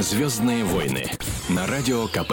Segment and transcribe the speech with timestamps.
[0.00, 1.04] Звездные войны
[1.48, 2.32] на радио КП.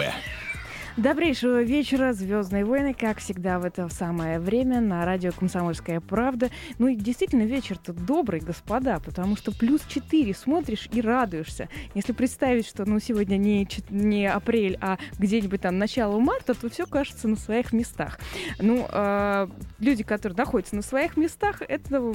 [0.96, 6.50] Добрейшего вечера, Звездные войны, как всегда в это самое время на радио Комсомольская правда.
[6.78, 11.68] Ну и действительно вечер-то добрый, господа, потому что плюс 4 смотришь и радуешься.
[11.94, 16.84] Если представить, что ну сегодня не, не апрель, а где-нибудь там начало марта, то все
[16.84, 18.18] кажется на своих местах.
[18.58, 19.46] Ну, э,
[19.78, 22.12] люди, которые находятся на своих местах, это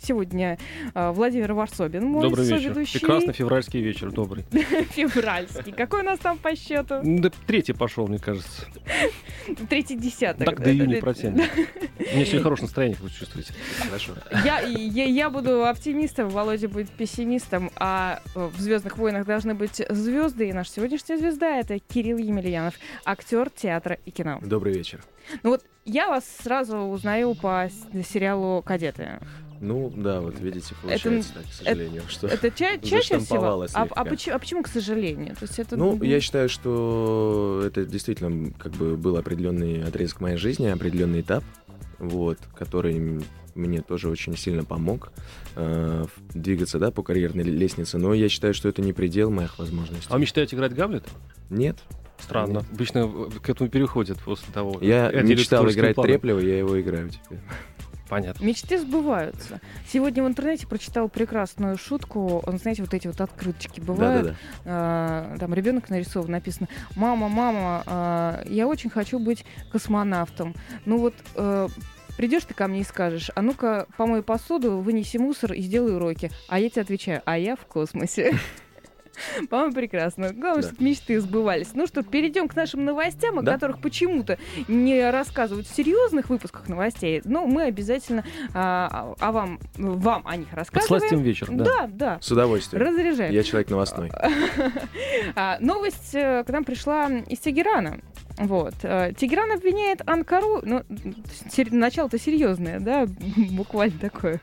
[0.00, 0.58] сегодня
[0.94, 2.94] э, Владимир Варсобин, мой Добрый соведущий.
[2.94, 3.00] вечер.
[3.00, 4.44] Прекрасный февральский вечер, добрый.
[4.90, 5.72] Февральский.
[5.72, 7.00] Какой у нас там по счету?
[7.02, 8.66] Да третий пошел, мне кажется.
[9.68, 10.44] Третий десяток.
[10.46, 11.50] Так до июня протянет.
[11.98, 13.54] У меня сегодня хорошее настроение, как вы чувствуете.
[13.84, 14.12] Хорошо.
[14.44, 20.48] Я, я, я буду оптимистом, Володя будет пессимистом, а в «Звездных войнах» должны быть звезды,
[20.48, 24.38] и наша сегодняшняя звезда— это Кирилл Емельянов, актер театра и кино.
[24.42, 25.00] Добрый вечер.
[25.42, 27.68] Ну вот я вас сразу узнаю по
[28.08, 29.20] сериалу «Кадеты».
[29.60, 32.02] Ну, да, вот видите, получается это, так, к сожалению.
[32.02, 33.66] Это, что это ча- чаще всего?
[33.72, 35.34] А, а, почему, а почему, к сожалению?
[35.36, 35.76] То есть это...
[35.76, 41.44] Ну, я считаю, что это действительно как бы был определенный отрезок моей жизни, определенный этап,
[41.98, 43.22] вот, который
[43.54, 45.12] мне тоже очень сильно помог
[45.54, 47.98] э, двигаться, да, по карьерной лестнице.
[47.98, 50.08] Но я считаю, что это не предел моих возможностей.
[50.10, 51.08] А вы мечтаете играть Гамлета?
[51.48, 51.78] Нет.
[52.18, 52.58] Странно.
[52.58, 52.64] Нет.
[52.72, 53.08] Обычно
[53.42, 54.78] к этому переходит после того.
[54.80, 56.08] Я мечтал играть планы.
[56.10, 57.38] Треплева, я его играю теперь.
[58.08, 58.44] Понятно.
[58.44, 59.60] Мечты сбываются.
[59.88, 62.42] Сегодня в интернете прочитал прекрасную шутку.
[62.46, 64.26] Он, знаете, вот эти вот открыточки бывают.
[64.26, 65.38] Да, да, да.
[65.38, 70.54] Там ребенок нарисован, написано: Мама, мама, э, я очень хочу быть космонавтом.
[70.84, 71.14] Ну вот.
[71.34, 71.68] Э,
[72.16, 76.30] Придешь ты ко мне и скажешь, а ну-ка помой посуду, вынеси мусор и сделай уроки.
[76.48, 78.38] А я тебе отвечаю, а я в космосе.
[79.50, 80.32] По-моему, прекрасно.
[80.32, 80.68] Главное, да.
[80.68, 81.68] чтобы мечты сбывались.
[81.74, 83.54] Ну что, перейдем к нашим новостям, о да?
[83.54, 87.22] которых почему-то не рассказывают в серьезных выпусках новостей.
[87.24, 91.00] Но мы обязательно а, а вам, вам о них рассказываем.
[91.00, 91.64] Подсластим вечером, да?
[91.64, 92.18] Да, да.
[92.20, 92.82] С удовольствием.
[92.82, 93.32] Разряжаем.
[93.32, 94.10] Я человек новостной.
[95.34, 98.00] А, новость э, к нам пришла из Тегерана.
[98.38, 98.74] Вот.
[98.82, 100.82] Э, Тегеран обвиняет Анкару, ну,
[101.70, 103.06] начало-то серьезное, да,
[103.52, 104.40] буквально такое.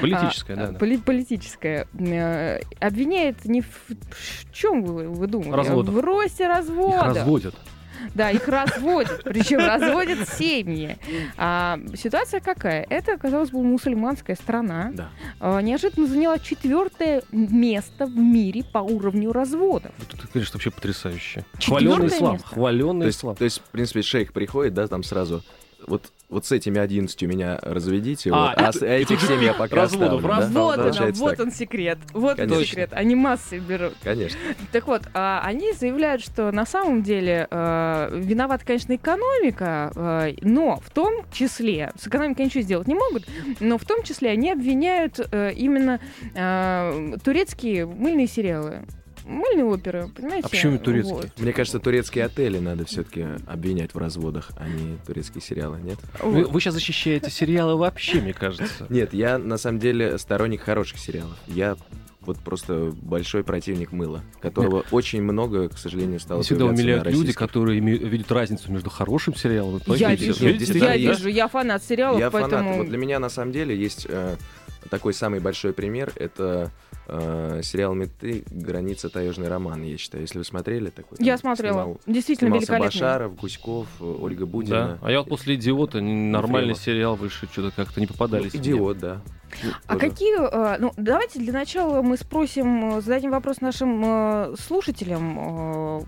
[0.00, 0.78] Политическое, а, да.
[0.78, 1.86] Поли- политическое.
[1.98, 5.54] Э, обвиняет не в, в чем вы, вы думаете?
[5.54, 5.94] Разводов.
[5.94, 6.96] В росте развода.
[6.96, 7.54] Их разводят.
[8.14, 10.98] Да, их разводят, причем разводят семьи.
[11.36, 12.86] А, ситуация какая?
[12.88, 14.90] Это, казалось бы, мусульманская страна.
[14.94, 15.10] Да.
[15.40, 19.92] А, неожиданно заняла четвертое место в мире по уровню разводов.
[20.12, 21.44] Это, конечно, вообще потрясающе.
[21.64, 22.38] Хваленный ислам.
[22.38, 23.36] Хваленный ислам.
[23.36, 25.42] То есть, в принципе, шейх приходит, да, там сразу
[25.86, 29.76] вот, вот с этими 11 меня разведите, а, вот, а с этих 7 я пока
[29.76, 30.60] разводов, оставлю, да?
[30.60, 31.98] Вот, она, вот он секрет.
[32.12, 32.58] Вот Конечно.
[32.58, 32.90] он секрет.
[32.92, 33.94] Они массы берут.
[34.02, 34.38] Конечно.
[34.70, 40.76] Так вот, а, они заявляют, что на самом деле а, виновата, конечно, экономика, а, но
[40.76, 43.24] в том числе, с экономикой ничего сделать не могут,
[43.60, 45.98] но в том числе они обвиняют а, именно
[46.34, 48.82] а, турецкие мыльные сериалы
[49.28, 50.46] мыльные оперы, понимаете?
[50.46, 51.14] А почему турецкие?
[51.14, 51.30] Вот.
[51.38, 55.98] Мне кажется, турецкие отели надо все-таки обвинять в разводах, а не турецкие сериалы, нет?
[56.20, 58.86] Вы, вы сейчас защищаете сериалы вообще, мне кажется.
[58.88, 61.36] Нет, я на самом деле сторонник хороших сериалов.
[61.46, 61.76] Я
[62.20, 64.86] вот просто большой противник мыла, которого Нет.
[64.90, 69.80] очень много, к сожалению, стало Всегда умиляют люди, которые видят разницу между хорошим сериалом и
[69.80, 70.08] плохим.
[70.08, 72.64] Я вижу, я, вижу, я фанат сериалов, я поэтому...
[72.64, 72.76] Фанат.
[72.78, 74.36] Вот для меня на самом деле есть э,
[74.90, 76.70] такой самый большой пример, это
[77.08, 78.44] э, сериал «Меты.
[78.50, 80.22] Граница таежный роман», я считаю.
[80.22, 81.18] Если вы смотрели такой.
[81.20, 81.82] Я смотрела.
[81.82, 82.86] Снимал, Действительно великолепный.
[82.86, 84.98] Башаров, Гуськов, Ольга Будина.
[85.00, 85.06] Да?
[85.06, 88.54] А я вот после «Идиота» нормальный сериал больше что-то как-то не попадались.
[88.54, 89.22] Ну, «Идиот», да.
[89.86, 90.10] А тоже.
[90.10, 96.00] какие, э, ну, давайте для начала мы спросим, зададим вопрос нашим э, слушателям, э,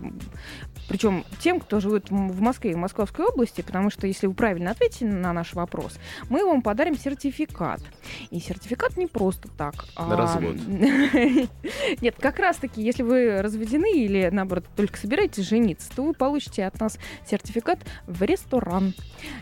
[0.87, 4.71] причем тем, кто живет в Москве и в Московской области, потому что если вы правильно
[4.71, 5.97] ответите на наш вопрос,
[6.29, 7.81] мы вам подарим сертификат.
[8.29, 9.73] И сертификат не просто так.
[9.97, 10.17] На а...
[10.17, 10.55] развод.
[12.01, 16.79] Нет, как раз-таки, если вы разведены или, наоборот, только собираетесь жениться, то вы получите от
[16.79, 16.97] нас
[17.29, 18.93] сертификат в ресторан.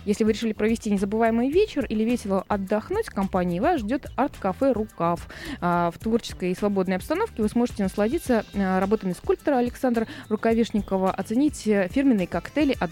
[0.06, 5.28] Если вы решили провести незабываемый вечер или весело отдохнуть в компании, вас ждет арт-кафе «Рукав».
[5.62, 11.58] А, в творческой и свободной обстановке вы сможете насладиться а, работами скульптора Александра Рукавишникова, оценить
[11.58, 12.92] фирменные коктейли от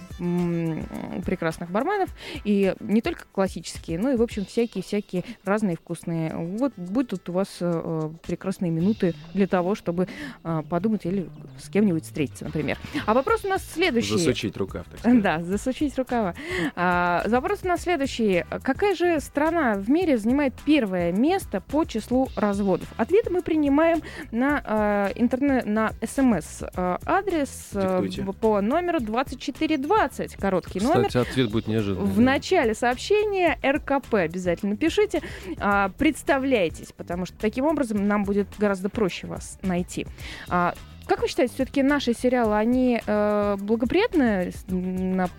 [1.24, 2.10] прекрасных барменов,
[2.44, 6.34] и не только классические, но и, в общем, всякие-всякие разные вкусные.
[6.36, 10.08] Вот будут у вас э, прекрасные минуты для того, чтобы
[10.44, 11.30] э, подумать или
[11.60, 12.78] с кем-нибудь встретиться, например.
[13.06, 14.18] А вопрос у нас следующий.
[14.18, 15.22] Засучить рукав, так сказать.
[15.22, 16.34] Да, засучить рукава.
[16.76, 18.44] А, вопрос у нас следующий.
[18.64, 22.88] Какая же страна в мире занимает первое первое место по числу разводов.
[22.96, 24.02] Ответы мы принимаем
[24.32, 30.38] на э, интернет, на смс э, адрес э, по номеру 2420.
[30.38, 31.08] Короткий Кстати, номер.
[31.10, 32.08] Кстати, ответ будет неожиданный.
[32.08, 35.22] В начале сообщения РКП обязательно пишите.
[35.58, 40.08] Э, представляйтесь, потому что таким образом нам будет гораздо проще вас найти.
[40.50, 40.72] Э,
[41.06, 45.30] как вы считаете, все-таки наши сериалы, они э, благоприятны на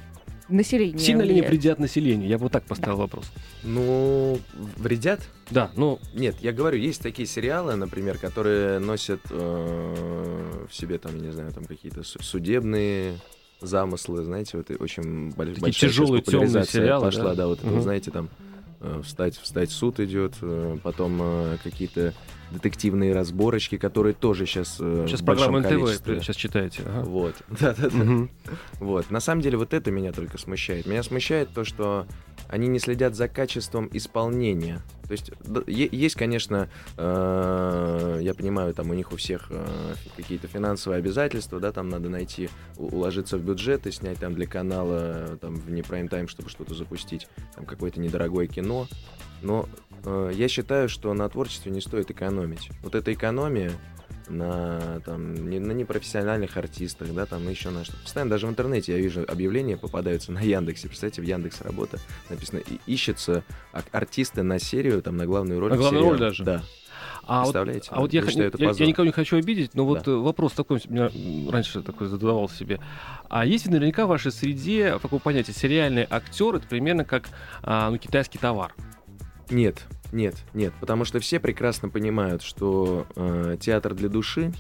[0.49, 0.99] население?
[0.99, 2.29] Сильно ли не вредят населению?
[2.29, 3.03] Я бы вот так поставил да.
[3.03, 3.31] вопрос.
[3.63, 4.39] Ну,
[4.77, 5.21] вредят?
[5.51, 5.99] Да, ну...
[6.15, 11.53] Нет, я говорю, есть такие сериалы, например, которые носят э, в себе, там, не знаю,
[11.53, 13.19] там какие-то судебные
[13.61, 17.81] замыслы, знаете, вот очень Такие большая тяжелые темные сериалы, пошла, да, да вот угу.
[17.81, 18.29] знаете, там
[18.81, 22.15] э, встать, встать суд идет, э, потом э, какие-то
[22.51, 26.83] детективные разборочки, которые тоже сейчас Сейчас программа НТВ сейчас читаете.
[26.87, 27.03] Ага.
[27.03, 27.99] Вот, да-да-да.
[27.99, 28.29] Угу.
[28.81, 30.87] Вот, на самом деле вот это меня только смущает.
[30.87, 32.07] Меня смущает то, что
[32.49, 34.81] они не следят за качеством исполнения.
[35.07, 35.31] То есть
[35.67, 41.73] есть, конечно, э, я понимаю, там у них у всех э, какие-то финансовые обязательства, да,
[41.73, 46.09] там надо найти, уложиться в бюджет и снять там для канала там в не прайм
[46.09, 48.87] тайм, чтобы что-то запустить, там какое-то недорогое кино.
[49.41, 49.67] Но
[50.05, 52.71] э, я считаю, что на творчестве не стоит экономить.
[52.83, 53.73] Вот эта экономия,
[54.31, 57.97] на, там, не, на непрофессиональных артистах, да, там еще на что.
[58.03, 60.89] Постоянно даже в интернете я вижу объявления попадаются на Яндексе.
[60.89, 61.99] Представляете, в Яндекс работа
[62.29, 63.45] написано, ищется
[63.93, 65.71] артисты на серию, там, на главную роль.
[65.71, 66.45] На главную роль даже?
[66.45, 66.63] Да.
[67.29, 67.91] А Представляете?
[67.91, 70.13] Вот, а вот я, я, я, я никого не хочу обидеть, но вот да.
[70.13, 71.11] вопрос такой, меня
[71.51, 72.81] раньше такой задавал себе.
[73.29, 77.29] А есть наверняка в вашей среде такое понятие, сериальный актер, это примерно как
[77.63, 78.75] а, ну, китайский товар?
[79.51, 84.53] Нет, нет, нет, потому что все прекрасно понимают, что э, театр для души,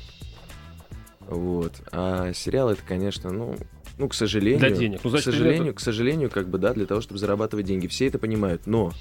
[1.20, 3.56] вот, а сериал это, конечно, ну,
[3.98, 5.00] ну, к сожалению, для денег.
[5.02, 7.88] Ну, значит, к сожалению, к сожалению, как бы, да, для того, чтобы зарабатывать деньги.
[7.88, 8.92] Все это понимают, но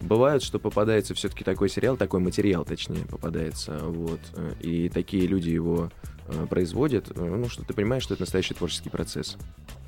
[0.00, 5.50] бывает, что попадается все-таки такой сериал, такой материал, точнее, попадается, вот, э, и такие люди
[5.50, 5.90] его
[6.26, 9.36] э, производят, э, ну, что ты понимаешь, что это настоящий творческий процесс,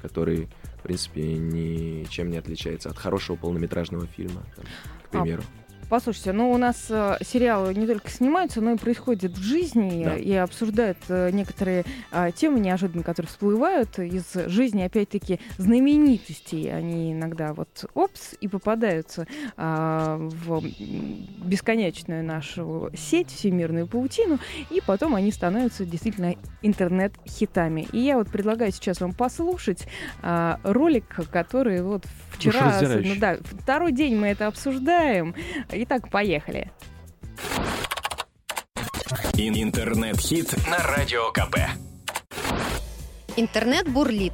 [0.00, 0.48] который,
[0.78, 4.64] в принципе, ничем не отличается от хорошего полнометражного фильма, там,
[5.04, 5.42] к примеру.
[5.42, 5.62] А
[5.93, 10.17] Послушайте, ну у нас э, сериалы не только снимаются, но и происходят в жизни да.
[10.17, 16.69] и обсуждают э, некоторые э, темы неожиданно, которые всплывают из жизни, опять-таки, знаменитостей.
[16.69, 19.27] Они иногда вот опс и попадаются
[19.59, 20.65] э, в
[21.44, 24.39] бесконечную нашу сеть, всемирную паутину,
[24.71, 27.87] и потом они становятся действительно интернет-хитами.
[27.93, 29.87] И я вот предлагаю сейчас вам послушать
[30.23, 35.35] э, ролик, который вот вчера, ну да, второй день мы это обсуждаем.
[35.84, 36.70] Итак, поехали.
[39.34, 41.56] Интернет-хит на Радио КП.
[43.34, 44.32] Интернет бурлит.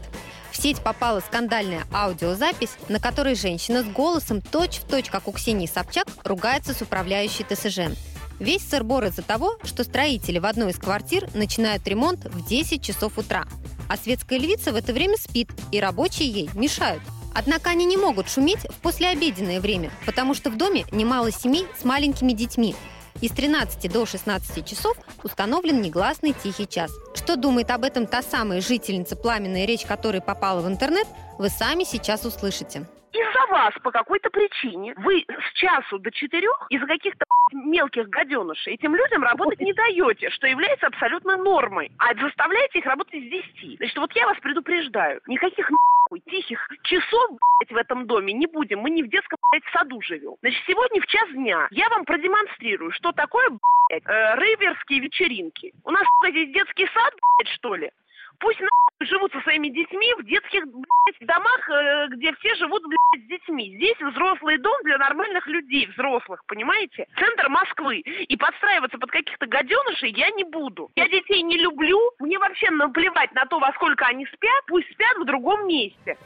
[0.53, 5.67] В сеть попала скандальная аудиозапись, на которой женщина с голосом точь-в-точь, точь, как у Ксении
[5.67, 7.97] Собчак, ругается с управляющей ТСЖ.
[8.39, 13.17] Весь сырбор из-за того, что строители в одной из квартир начинают ремонт в 10 часов
[13.17, 13.47] утра.
[13.89, 17.03] А светская львица в это время спит, и рабочие ей мешают–
[17.39, 21.85] Однако они не могут шуметь в послеобеденное время, потому что в доме немало семей с
[21.85, 22.75] маленькими детьми.
[23.21, 26.91] Из 13 до 16 часов установлен негласный тихий час.
[27.15, 31.07] Что думает об этом та самая жительница, пламенная речь которой попала в интернет,
[31.39, 36.87] вы сами сейчас услышите из-за вас по какой-то причине вы с часу до четырех из-за
[36.87, 42.87] каких-то мелких гаденышей этим людям работать не даете, что является абсолютно нормой, а заставляете их
[42.87, 43.77] работать с десяти.
[43.77, 45.71] Значит, вот я вас предупреждаю, никаких
[46.27, 48.81] тихих часов блядь, в этом доме не будем.
[48.81, 50.37] Мы не в детском блядь, саду живем.
[50.41, 55.73] Значит, сегодня в час дня я вам продемонстрирую, что такое блядь, э, рейверские вечеринки.
[55.85, 57.91] У нас блядь, детский сад, блядь, что ли?
[58.41, 63.25] Пусть нахуй живут со своими детьми в детских блядь, домах, э, где все живут блядь,
[63.25, 63.75] с детьми.
[63.77, 67.07] Здесь взрослый дом для нормальных людей, взрослых, понимаете?
[67.17, 67.99] Центр Москвы.
[67.99, 70.91] И подстраиваться под каких-то гаденышей я не буду.
[70.95, 71.99] Я детей не люблю.
[72.21, 74.65] Мне вообще наплевать на то, во сколько они спят.
[74.67, 76.17] Пусть спят в другом месте.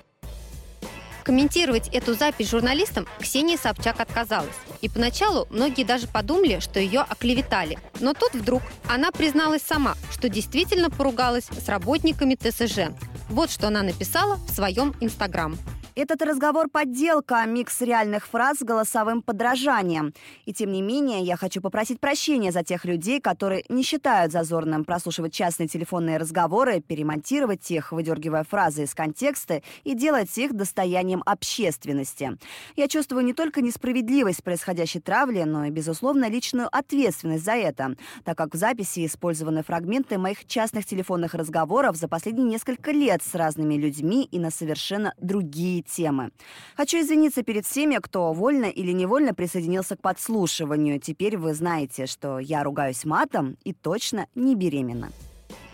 [1.25, 4.55] Комментировать эту запись журналистам Ксения Собчак отказалась.
[4.81, 7.79] И поначалу многие даже подумали, что ее оклеветали.
[8.00, 12.93] Но тут вдруг она призналась сама, что действительно поругалась с работниками ТСЖ.
[13.29, 15.57] Вот что она написала в своем Инстаграм.
[15.95, 20.15] Этот разговор– подделка, микс реальных фраз с голосовым подражанием.
[20.47, 24.87] И тем не менее, я хочу попросить прощения за тех людей, которые не считают зазорным
[24.87, 32.39] прослушивать частные телефонные разговоры, перемонтировать их, выдергивая фразы из контекста и делать их достоянием общественности.
[32.75, 38.39] Я чувствую не только несправедливость происходящей травли, но и, безусловно, личную ответственность за это, так
[38.39, 43.75] как в записи использованы фрагменты моих частных телефонных разговоров за последние несколько лет с разными
[43.75, 46.31] людьми и на совершенно другие темы.
[46.77, 51.01] Хочу извиниться перед всеми, кто вольно или невольно присоединился к подслушиванию.
[51.01, 55.12] Теперь вы знаете, что я ругаюсь матом и точно не беременна.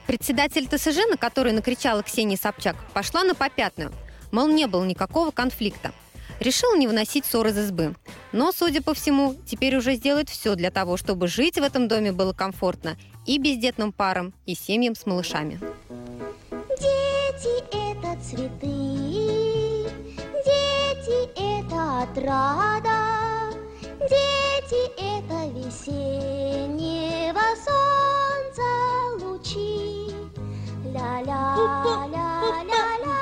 [0.07, 3.93] Председатель ТСЖ, на который накричала Ксения Собчак, пошла на попятную.
[4.33, 5.93] Мол, не было никакого конфликта.
[6.41, 7.95] Решила не выносить ссор из избы.
[8.33, 12.13] Но, судя по всему, теперь уже сделает все для того, чтобы жить в этом доме
[12.13, 12.97] было комфортно
[13.27, 15.61] и бездетным парам, и семьям с малышами.
[16.79, 18.88] Дети– это цветы,
[22.03, 23.53] отрада,
[24.09, 28.69] дети– это весеннего солнца
[29.25, 30.15] лучи.
[30.85, 32.29] Ля-ля, ля-ля,
[32.63, 33.19] ля-ля-ля.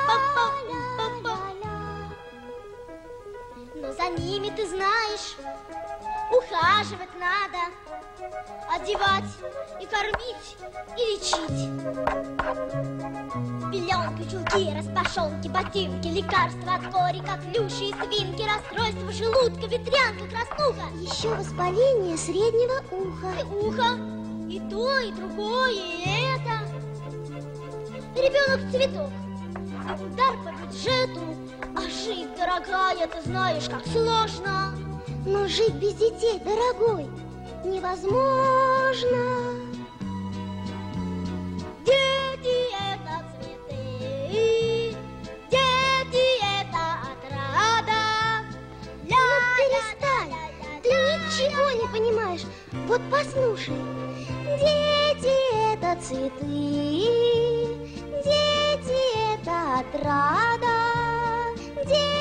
[3.75, 5.37] Но за ними, ты знаешь,
[6.31, 7.59] ухаживать надо,
[8.73, 9.23] одевать
[9.81, 10.57] и кормить
[10.97, 11.69] и лечить.
[13.71, 20.87] Пеленки, чулки, распашонки, ботинки, лекарства от кори, как плюши и свинки, расстройство желудка, ветрянка, краснуха.
[20.95, 23.33] Еще воспаление среднего уха.
[23.39, 23.97] И ухо,
[24.49, 26.01] и то, и другое, и
[26.35, 26.77] это.
[28.15, 29.11] Ребенок цветок,
[30.01, 31.21] удар по бюджету,
[31.75, 34.73] а жить, дорогая, ты знаешь, как сложно.
[35.25, 37.09] Но жить без детей, дорогой,
[37.67, 39.55] невозможно.
[41.85, 42.57] Дети–
[42.93, 44.95] это цветы,
[45.51, 46.25] дети–
[46.59, 48.01] это отрада.
[49.03, 49.19] Ну
[49.57, 50.33] перестань,
[50.81, 52.45] ты ничего не понимаешь.
[52.87, 53.81] Вот послушай.
[54.59, 55.35] Дети–
[55.73, 56.45] это цветы,
[58.23, 58.99] дети–
[59.33, 60.75] это отрада,
[61.85, 62.07] дети–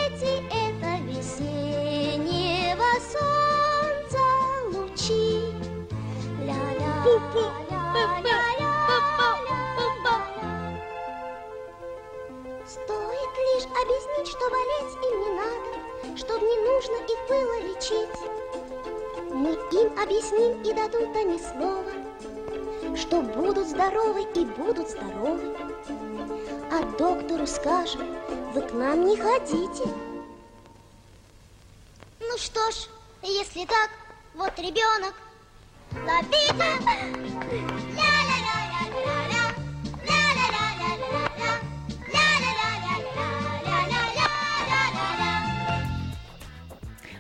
[12.67, 15.71] Стоит лишь объяснить, что болеть им не надо,
[16.19, 18.19] что не нужно их было лечить.
[19.33, 21.91] Мы им объясним и дадут они слово,
[22.95, 25.57] что будут здоровы и будут здоровы.
[26.71, 28.15] А доктору скажем,
[28.53, 29.89] вы к нам не ходите.
[32.21, 32.89] Ну что ж,
[33.23, 33.89] если так,
[34.35, 35.15] вот ребенок.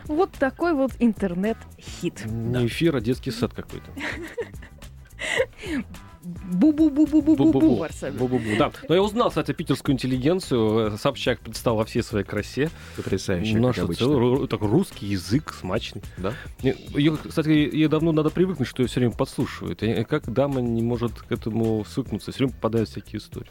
[0.08, 2.24] Вот такой вот интернет-хит.
[2.26, 3.90] Не эфир, а детский сад какой-то.
[6.26, 7.86] Бу-бу-бу-бу-бу-бу-бу,
[8.18, 8.58] Бу-бу-бу.
[8.58, 8.72] Да.
[8.88, 10.98] Но я узнал, кстати, питерскую интеллигенцию.
[10.98, 12.70] Собчак предстал во всей своей красе.
[12.96, 16.02] Потрясающе, а как целый такой русский язык, смачный.
[16.18, 16.32] Да?
[16.62, 19.82] Не, её, кстати, ей давно надо привыкнуть, что ее все время подслушивают.
[19.82, 23.50] И как дама не может к этому свыкнуться, все время попадают всякие истории.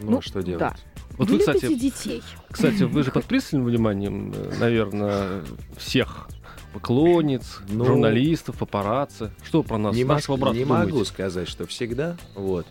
[0.00, 0.60] Ну, Ну, а что делать?
[0.60, 0.76] да.
[1.18, 2.22] Вот вы вы, кстати, детей.
[2.50, 5.42] Кстати, вы же под пристальным вниманием, наверное,
[5.76, 6.28] всех
[6.72, 9.30] поклонниц, Ну, журналистов, папарацци.
[9.44, 10.92] Что про нас, не, нашего брата не думаете?
[10.92, 12.16] могу сказать, что всегда.
[12.34, 12.66] Вот.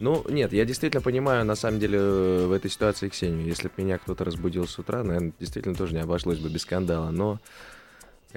[0.00, 3.46] Ну, нет, я действительно понимаю, на самом деле, э, в этой ситуации Ксению.
[3.46, 7.10] Если бы меня кто-то разбудил с утра, наверное, действительно тоже не обошлось бы без скандала.
[7.10, 7.38] Но,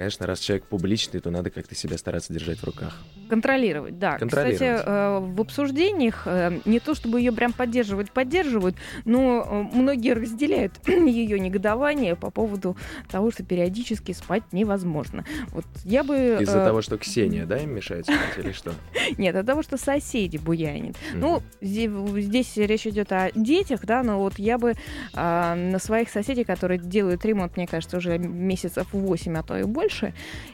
[0.00, 2.96] конечно, раз человек публичный, то надо как-то себя стараться держать в руках.
[3.28, 4.16] Контролировать, да.
[4.16, 4.54] Контролировать.
[4.54, 10.14] Кстати, э, в обсуждениях э, не то чтобы ее прям поддерживать, поддерживают, но э, многие
[10.14, 12.78] разделяют ее негодование по поводу
[13.10, 15.26] того, что периодически спать невозможно.
[15.50, 16.38] Вот я бы...
[16.40, 18.72] Из-за того, что Ксения, да, им мешает спать или что?
[19.18, 20.96] Нет, от того, что соседи буянят.
[21.12, 24.72] Ну, здесь речь идет о детях, да, но вот я бы
[25.12, 29.89] на своих соседей, которые делают ремонт, мне кажется, уже месяцев 8, а то и больше,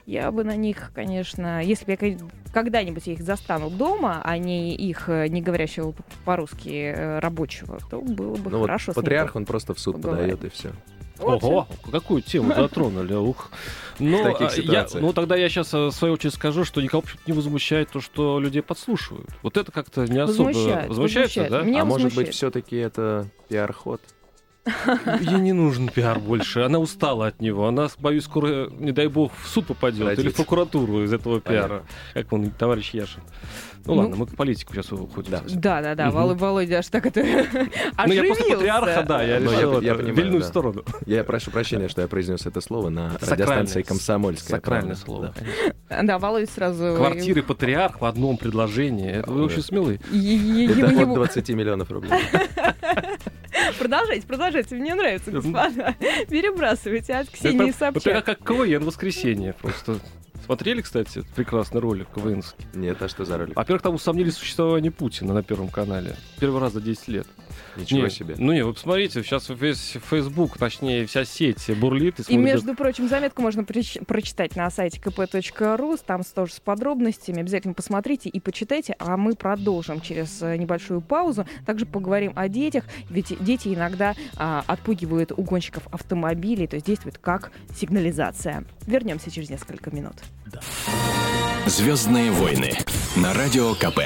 [0.07, 4.75] я бы на них, конечно, если бы я ко- когда-нибудь их застану дома, а не
[4.75, 8.93] их, э, не говорящего по-русски э, рабочего, то было бы Ну вот хорошо.
[8.93, 10.33] ним патриарх, он просто в суд поговорить.
[10.35, 10.73] подает и все.
[11.19, 13.51] Вот Ого, какую тему затронули, ух.
[13.99, 17.33] Но, таких а, я, ну, тогда я сейчас, в свою очередь, скажу, что никого не
[17.33, 19.27] возмущает то, что людей подслушивают.
[19.43, 20.49] Вот это как-то не особо...
[20.49, 21.51] Возмущает, Возмущается, возмущает.
[21.51, 21.63] да?
[21.63, 22.35] Меня а может быть, возмущает.
[22.35, 24.03] все-таки это пиар-ход?
[25.21, 26.61] Ей не нужен пиар больше.
[26.61, 27.67] Она устала от него.
[27.69, 31.69] Она, боюсь, скоро, не дай бог, в суд попадет или в прокуратуру из этого Понятно.
[31.69, 31.83] пиара.
[32.15, 33.23] Как он, товарищ Яшин.
[33.85, 35.31] Ну, Ну, ладно, мы к политику сейчас уходим.
[35.31, 35.43] да.
[35.47, 36.37] Да, да, да, Мгм.
[36.37, 37.29] Володя, аж так это Ну,
[38.13, 38.43] я оживился.
[38.43, 40.49] патриарха, да, я Ну, я- решил я это, понимаю, вильнуть да.
[40.49, 40.85] сторону.
[41.07, 44.57] Я прошу прощения, что я произнес это слово на радиостанции «Комсомольская».
[44.59, 45.05] Сакральное правда.
[45.05, 45.35] слово.
[45.89, 46.03] Да.
[46.03, 46.95] Да, Володя сразу...
[46.97, 49.09] Квартиры патриарх в одном предложении.
[49.13, 52.11] Это вы очень ему- от ему- 20 миллионов рублей.
[53.79, 55.95] Продолжайте, продолжайте, мне нравится, господа.
[56.29, 58.25] Перебрасывайте от Ксении прям- это Собчак.
[58.25, 59.99] как КВН воскресенье просто.
[60.47, 62.67] Смотрели, кстати, прекрасный ролик КВНский?
[62.73, 63.57] Нет, а что за ролик?
[63.57, 66.15] Во-первых, там усомнились в существовании Путина на Первом канале.
[66.39, 67.27] Первый раз за 10 лет.
[67.77, 68.35] Ничего Не, себе.
[68.39, 72.45] Ну не, вы посмотрите, сейчас весь Facebook, точнее, вся сеть бурлит и И, смотрит.
[72.45, 77.41] между прочим, заметку можно прич- прочитать на сайте kp.ru, там тоже с подробностями.
[77.41, 81.45] Обязательно посмотрите и почитайте, а мы продолжим через э, небольшую паузу.
[81.67, 87.51] Также поговорим о детях, ведь дети иногда а, отпугивают угонщиков автомобилей, то есть действуют как
[87.75, 88.65] сигнализация.
[88.87, 90.15] Вернемся через несколько минут.
[91.67, 92.79] Звездные войны
[93.17, 94.01] на радио КП.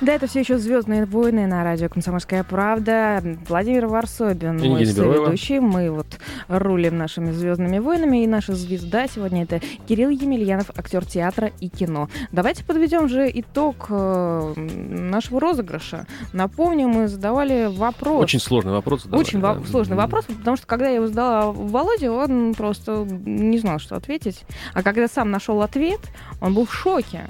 [0.00, 3.22] Да, это все еще Звездные войны на радио Комсомольская правда.
[3.48, 5.58] Владимир Варсобин, И мой соведущий.
[5.60, 6.06] Мы вот
[6.48, 8.22] рулим нашими звездными войнами.
[8.24, 12.08] И наша звезда сегодня это Кирилл Емельянов, актер театра и кино.
[12.32, 16.06] Давайте подведем же итог э, нашего розыгрыша.
[16.32, 18.22] Напомню, мы задавали вопрос.
[18.22, 19.02] Очень сложный вопрос.
[19.04, 19.54] задавали, Очень да.
[19.54, 23.96] во- сложный вопрос, потому что когда я его задала Володе, он просто не знал, что
[23.96, 24.44] ответить.
[24.74, 26.00] А когда сам нашел ответ,
[26.40, 27.26] он был в шоке.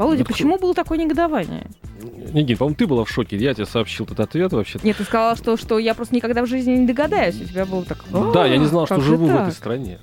[0.00, 1.66] Володя, Ну, почему было такое негодование?
[2.32, 3.36] Нигин, по-моему, ты была в шоке.
[3.36, 4.78] Я тебе сообщил этот ответ вообще.
[4.82, 7.38] Нет, ты сказала, что, что я просто никогда в жизни не догадаюсь.
[7.38, 7.98] У тебя было так...
[8.10, 9.98] «А, Да, я не знал, что живу в так?» этой стране.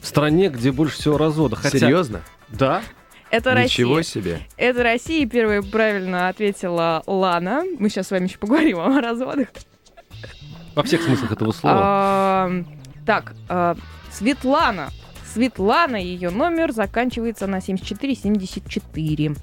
[0.00, 1.54] В стране, где больше всего развода.
[1.54, 2.22] Хотя, Серьезно?
[2.48, 2.82] Да,
[3.30, 4.22] Это Ничего Россия.
[4.22, 4.40] себе.
[4.56, 5.24] Это Россия.
[5.28, 7.62] Первая правильно ответила Лана.
[7.78, 9.48] Мы сейчас с вами еще поговорим о разводах.
[10.74, 12.50] во всех смыслах этого слова.
[13.04, 13.76] Так, а,
[14.10, 14.88] Светлана.
[15.36, 19.34] Светлана, ее номер заканчивается на 7474.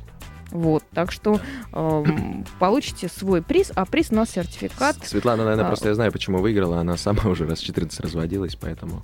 [0.50, 1.40] Вот, так что
[1.72, 4.96] эм, получите свой приз, а приз у нас сертификат.
[5.06, 5.68] Светлана, наверное, А.
[5.68, 6.80] просто я знаю, почему выиграла.
[6.80, 9.04] Она сама уже раз 14 разводилась, поэтому...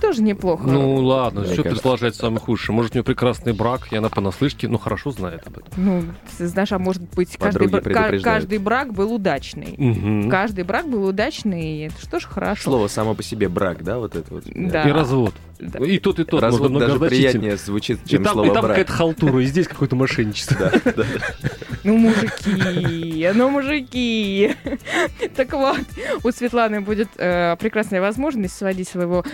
[0.00, 0.64] Тоже неплохо.
[0.66, 1.74] Ну ладно, Мне что кажется.
[1.82, 2.74] предположать самое худшее?
[2.74, 5.72] Может, у нее прекрасный брак, и она понаслышке, ну, хорошо знает об этом.
[5.76, 6.04] Ну,
[6.38, 9.74] знаешь, а может быть, каждый, бра- каждый брак был удачный.
[9.76, 10.30] Мгм.
[10.30, 12.62] Каждый брак был удачный, и это что ж хорошо.
[12.64, 14.44] Слово само по себе брак, да, вот это вот?
[14.46, 14.82] Да.
[14.88, 15.34] И развод.
[15.58, 15.78] Да.
[15.84, 16.40] И тот, и тот.
[16.40, 18.70] Развод можно даже приятнее звучит, И чем там, и слово там брак.
[18.76, 20.56] какая-то халтура, и здесь какое-то мошенничество.
[20.84, 21.04] Да, да.
[21.84, 24.54] Ну, мужики, ну, мужики.
[25.36, 25.78] Так вот,
[26.24, 29.24] у Светланы будет э, прекрасная возможность сводить своего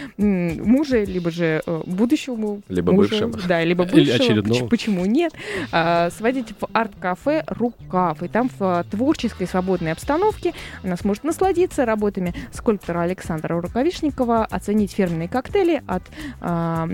[0.65, 3.49] мужа, либо же э, будущего му- Либо мужа, бывшего.
[3.49, 4.15] Да, либо бывшего.
[4.15, 4.61] очередного.
[4.61, 5.33] Поч- Почему нет?
[5.73, 8.23] А, сводить в арт-кафе «Рукав».
[8.23, 10.53] И там в а, творческой свободной обстановке
[10.83, 16.03] она сможет насладиться работами скульптора Александра Рукавишникова, оценить фирменные коктейли от
[16.41, 16.89] а,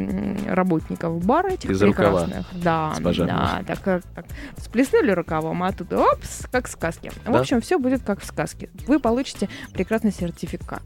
[0.49, 2.25] работников бара этих Из рукава.
[2.26, 2.46] прекрасных.
[2.62, 3.37] Да, С пожарным.
[3.37, 7.11] да, так, как- так всплеснули рукавом, а тут опс, как в сказке.
[7.25, 7.40] В Да.
[7.40, 8.70] общем, все будет как в сказке.
[8.87, 10.82] Вы получите прекрасный сертификат.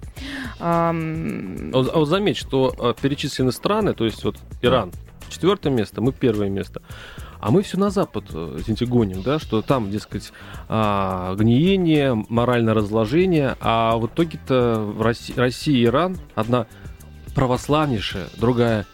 [0.60, 4.92] А а вот заметь, что э, перечислены страны, то есть вот Иран
[5.28, 6.82] четвертое место, мы первое место.
[7.40, 10.32] А мы все на Запад, э, извините, гоним, да, что там, дескать,
[10.68, 16.66] а, гниение, моральное разложение, а в итоге-то Россия и Иран одна
[17.34, 18.86] православнейшая, другая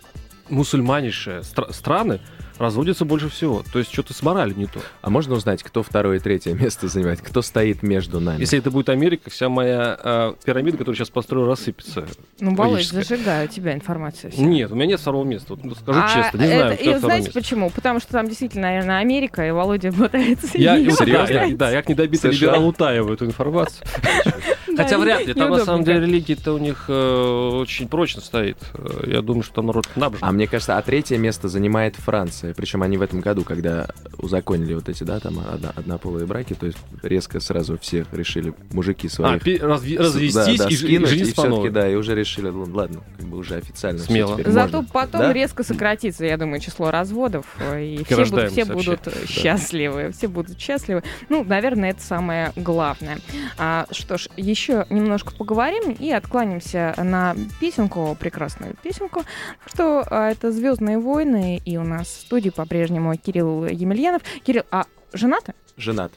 [0.48, 2.20] мусульманейшая стра- страны
[2.58, 3.62] разводятся больше всего.
[3.72, 4.80] То есть что-то с моралью не то.
[5.00, 7.20] А можно узнать, кто второе и третье место занимает?
[7.20, 8.40] Кто стоит между нами?
[8.40, 12.06] Если это будет Америка, вся моя э, пирамида, которую сейчас построю, рассыпется.
[12.40, 13.02] ну, логическое.
[13.02, 14.32] зажигаю тебя информацию.
[14.32, 14.42] всю.
[14.42, 15.54] Нет, у меня нет второго места.
[15.54, 17.40] Вот, ну, скажу А честно, не это- знаю, и кто второе знаете место.
[17.40, 17.70] почему?
[17.70, 21.30] Потому что там действительно, наверное, Америка, и Володя пытается Я, да, понять.
[21.30, 22.46] я, да, я к недобитый США.
[22.52, 23.86] либерал утаиваю эту информацию.
[24.76, 28.56] Хотя вряд ли, там на самом деле религия-то у них э, очень прочно стоит.
[28.74, 30.26] Э, Я думаю, что там народ набожный.
[30.26, 32.41] А мне кажется, а третье место занимает Франция.
[32.56, 36.66] Причем они в этом году, когда узаконили вот эти, да, там одно- однополые браки, то
[36.66, 39.42] есть резко сразу всех решили, мужики А, своих...
[39.42, 42.14] пе- разви- с- развестись да, да, и, ж- и скинуть, жениться и да, и уже
[42.14, 44.36] решили, ну, ладно, как бы уже официально Смело.
[44.44, 44.90] Зато можно.
[44.92, 45.32] потом Да?
[45.32, 50.58] резко сократится, я думаю, число разводов, э, и все, будут, все будут счастливы, все будут
[50.60, 51.02] счастливы.
[51.28, 53.18] Ну, наверное, это самое главное.
[53.58, 59.24] А, что ж, еще немножко поговорим и откланяемся на песенку, прекрасную песенку,
[59.66, 64.22] что а, это «Звездные войны», и у нас студии по-прежнему Кирилл Емельянов.
[64.42, 66.12] Кирилл, а женаты Женат.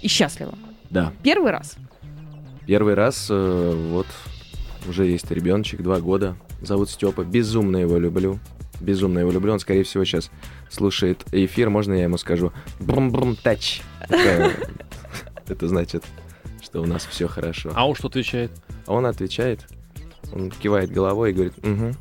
[0.00, 0.54] и счастливы?
[0.90, 1.12] Да.
[1.22, 1.76] Первый раз?
[2.66, 4.08] Первый раз, э, вот,
[4.88, 6.36] уже есть ребеночек, два года.
[6.62, 7.22] Зовут Степа.
[7.22, 8.40] Безумно его люблю.
[8.80, 9.52] Безумно его люблю.
[9.52, 10.32] Он, скорее всего, сейчас
[10.68, 11.70] слушает эфир.
[11.70, 13.82] Можно я ему скажу брум-брум тач?
[14.08, 16.02] Это значит,
[16.60, 17.70] что у нас все хорошо.
[17.76, 18.50] А он что отвечает?
[18.86, 19.64] А он отвечает,
[20.32, 21.92] он кивает головой и говорит, угу,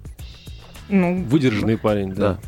[0.90, 2.34] Ну, Выдержанный парень, да.
[2.34, 2.40] да,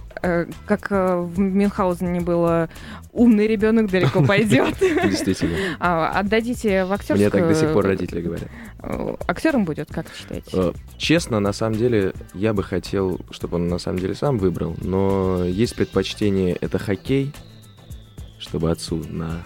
[0.66, 2.70] как э, в Мюнхгаузене было
[3.12, 4.78] «умный ребенок далеко пойдет».
[4.80, 5.58] действительно.
[5.80, 7.18] А, отдадите в актерскую...
[7.18, 8.48] Мне так до сих пор родители говорят.
[8.80, 10.50] Э, Актером будет, как считаете?
[10.54, 14.76] Э, Честно, на самом деле, я бы хотел, чтобы он на самом деле сам выбрал,
[14.82, 17.34] но есть предпочтение это хоккей,
[18.40, 19.44] чтобы отцу на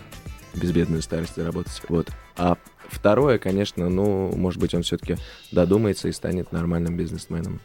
[0.53, 1.81] безбедную старость работать.
[1.89, 2.09] Вот.
[2.35, 5.17] А второе, конечно, ну, может быть, он все-таки
[5.51, 7.61] додумается и станет нормальным бизнесменом.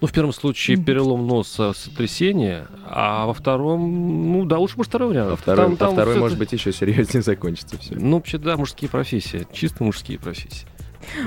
[0.00, 5.08] Ну, в первом случае перелом носа, сотрясение, а во втором, ну, да, лучше, может, второй
[5.10, 5.32] вариант.
[5.32, 7.94] А второй, Там- а там второй всё может это- быть, еще серьезнее закончится все.
[7.94, 10.66] Ну, вообще, да, мужские профессии, чисто мужские профессии.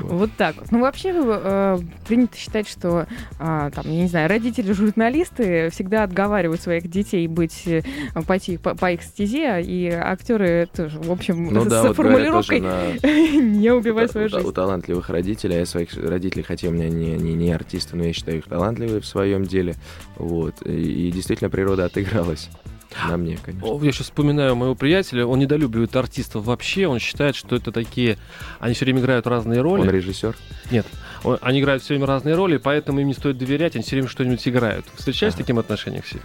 [0.01, 0.71] Вот так вот.
[0.71, 3.07] Ну, вообще, э, принято считать, что,
[3.39, 7.81] а, там, я не знаю, родители-журналисты всегда отговаривают своих детей быть, э,
[8.27, 12.19] пойти по, по их стезе, и актеры тоже, в общем, Ну с да, вот говорят
[12.29, 14.47] формулировкой на «не убивай у, свою у- жизнь».
[14.47, 18.13] у талантливых родителей, я своих родителей, хотя у меня не, не, не артисты, но я
[18.13, 19.75] считаю их талантливые в своем деле.
[20.15, 20.55] Вот.
[20.65, 22.49] И, и действительно природа отыгралась.
[23.07, 23.79] На мне, конечно.
[23.83, 28.17] Я сейчас вспоминаю моего приятеля, он недолюбливает артистов вообще, он считает, что это такие,
[28.59, 29.81] они все время играют разные роли.
[29.81, 30.35] Он режиссер.
[30.71, 30.85] Нет,
[31.23, 34.07] он- они играют все время разные роли, поэтому им не стоит доверять, они все время
[34.09, 34.85] что-нибудь играют.
[34.95, 35.43] Встречались с Ага.
[35.43, 36.23] таким отношением к себе?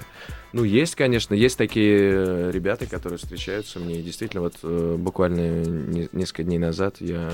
[0.53, 4.01] Ну, есть, конечно, есть такие э, ребята, которые встречаются мне.
[4.03, 7.31] Действительно, вот э, буквально не- несколько дней назад я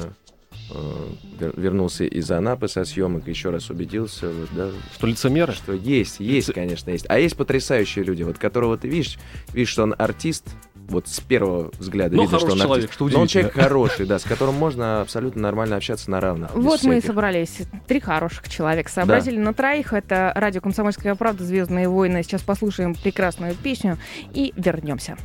[1.57, 5.53] вернулся из Анапы со съемок, еще раз убедился, вот, да, Что лицемеры?
[5.53, 7.07] что есть, есть, Лице- конечно, есть.
[7.09, 9.19] А есть потрясающие люди, вот которого ты видишь,
[9.53, 12.95] видишь, что он артист, вот с первого взгляда Но видно, что он человек, артист.
[12.95, 16.53] что Но он человек хороший, да, с которым можно абсолютно нормально общаться на равных.
[16.55, 17.59] Вот мы и собрались.
[17.87, 18.91] Три хороших человека.
[18.91, 19.93] Сообразили на троих.
[19.93, 22.25] Это радио «Комсомольская правда», «Звездные войны».
[22.25, 23.99] Сейчас послушаем прекрасную песню
[24.35, 25.17] и вернемся.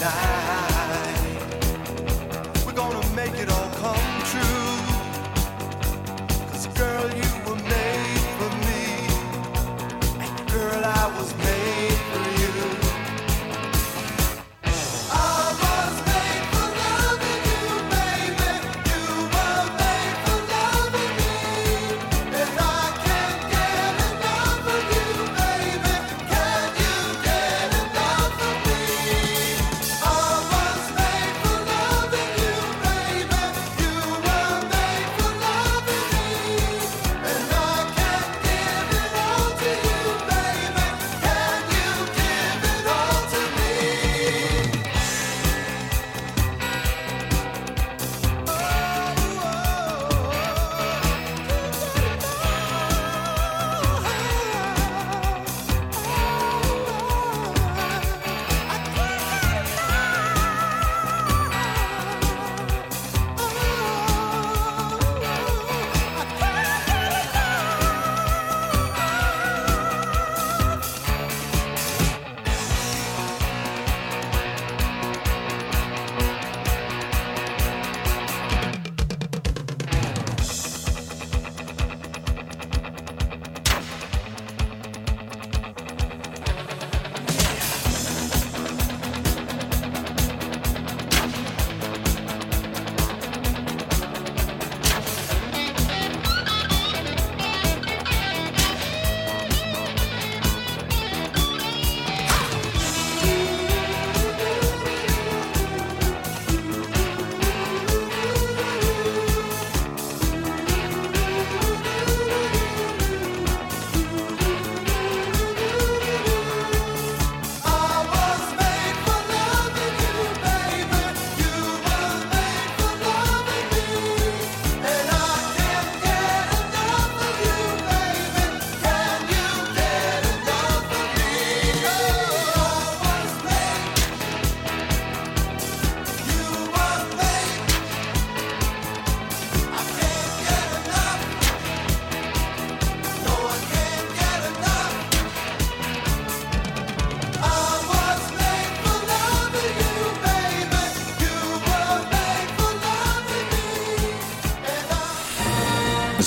[0.00, 0.29] 나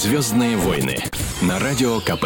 [0.03, 0.97] Звездные войны
[1.41, 2.25] на радио КП.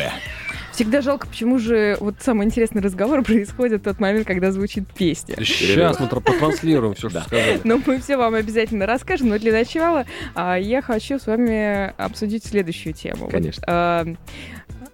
[0.72, 5.36] Всегда жалко, почему же вот самый интересный разговор происходит в тот момент, когда звучит песня.
[5.46, 7.62] Сейчас мы тр- потранслируем все, что сказали.
[7.66, 9.30] Но мы все вам обязательно расскажем.
[9.30, 13.30] Но для начала а, я хочу с вами обсудить следующую тему.
[13.30, 13.64] Конечно.
[13.68, 14.08] а,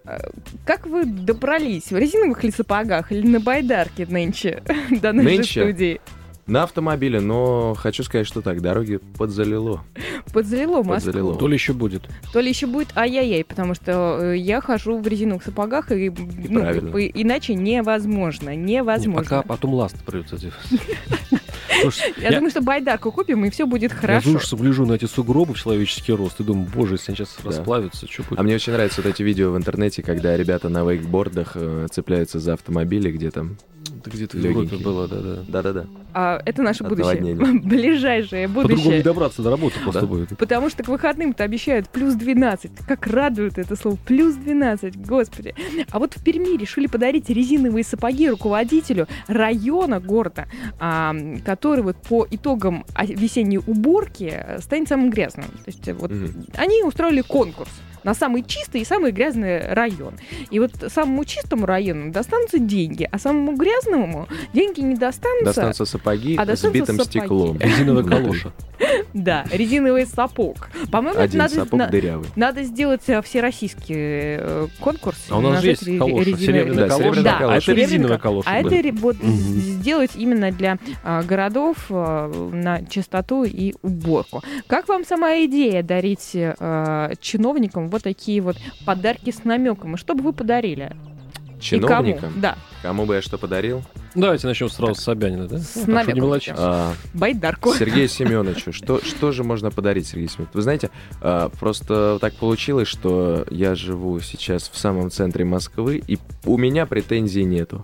[0.04, 0.30] а,
[0.66, 1.90] как вы добрались?
[1.90, 6.02] В резиновых ли сапогах или на байдарке нынче до нашей студии?
[6.46, 9.84] На автомобиле, но хочу сказать, что так, дороги подзалило.
[10.34, 10.94] Подзалило Москву.
[11.12, 11.36] Подзалило.
[11.38, 12.04] То ли еще будет.
[12.34, 16.60] То ли еще будет ай-яй-яй, потому что э, я хожу в резиновых сапогах, и, ну,
[16.60, 16.98] правильно.
[16.98, 18.56] иначе невозможно.
[18.56, 19.24] Не, Невозможно.
[19.24, 20.56] пока потом ласт придется делать.
[21.82, 24.30] Слушай, Я, думаю, что байдарку купим, и все будет Я хорошо.
[24.32, 27.50] ужасом гляжу на эти сугробы в человеческий рост и думаю, боже, если они сейчас Да.
[27.52, 28.40] расплавятся, что будет?
[28.40, 32.40] А мне очень нравятся вот эти видео в интернете, когда ребята на вейкбордах э, цепляются
[32.40, 33.58] за автомобили, где там...
[34.06, 35.44] Это где-то в Европе было, да-да.
[35.48, 35.86] Да-да-да.
[36.14, 37.36] А, это наше От будущее.
[37.64, 39.02] Ближайшее По-другому не будущее.
[39.04, 40.08] добраться до работы просто Да.
[40.08, 40.38] будет.
[40.38, 42.72] Потому что к выходным-то обещают плюс 12.
[42.86, 43.98] Как радует это слово.
[44.06, 45.56] Плюс 12, господи.
[45.90, 50.48] А вот в Перми решили подарить резиновые сапоги руководителю района города,
[50.82, 55.46] а, который вот по итогам весенней уборки э, станет самым грязным.
[55.46, 56.46] То есть э, вот Мгм.
[56.58, 57.72] они устроили конкурс
[58.04, 60.14] на самый чистый и самый грязный район.
[60.50, 65.46] И вот самому чистому району достанутся деньги, а самому грязному деньги не достанутся.
[65.46, 67.20] Достанутся сапоги А с достанутся битым сапоги.
[67.20, 67.58] стеклом.
[67.60, 68.54] Резиновая калоша.
[69.14, 70.70] Да, резиновый сапог.
[70.92, 72.28] По-моему, это Один надо, сапог на- дырявый.
[72.36, 75.18] надо сделать э, всероссийский э, конкурс.
[75.30, 77.24] А у нас же есть калоша, резиновый- серебряная Да, калоша.
[77.24, 78.50] Да, а это резиновая ка- калоша.
[78.50, 84.42] А это вот сделать именно для а, городов а, на чистоту и уборку.
[84.68, 89.96] Как вам сама идея дарить а, чиновникам вот такие вот подарки с намеком?
[89.96, 90.96] И что бы вы подарили?
[91.72, 91.88] И кому?
[91.88, 92.34] Чиновникам?
[92.42, 93.82] Да, Кому бы я что подарил?
[94.14, 95.58] Давайте начнем сразу с Собянина, да?
[95.58, 96.56] С Ну, так, намеком.
[96.58, 97.74] А, байдарку.
[97.74, 98.74] Сергею Семеновичу.
[98.74, 100.58] Что, что же можно подарить Сергею Семеновичу?
[100.58, 100.90] Вы знаете,
[101.22, 106.86] а, просто так получилось, что я живу сейчас в самом центре Москвы, и у меня
[106.86, 107.82] претензий нету.